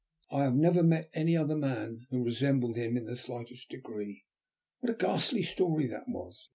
"I 0.31 0.41
have 0.45 0.55
never 0.55 0.81
met 0.81 1.11
any 1.13 1.37
other 1.37 1.55
man 1.55 2.07
who 2.09 2.25
resembled 2.25 2.75
him 2.75 2.97
in 2.97 3.05
the 3.05 3.15
slightest 3.15 3.69
degree. 3.69 4.23
What 4.79 4.93
a 4.93 4.97
ghastly 4.97 5.43
story 5.43 5.85
that 5.89 6.07
was! 6.07 6.49